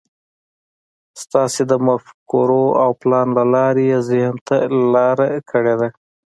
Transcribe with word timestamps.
ستاسې 1.23 1.61
د 1.71 1.73
مفکورو 1.87 2.63
او 2.83 2.89
پلان 3.01 3.27
له 3.37 3.43
لارې 3.53 3.83
يې 3.91 3.99
ذهن 4.09 4.35
ته 4.47 4.57
لاره 4.93 5.27
کړې 5.49 5.75
ده. 5.79 5.89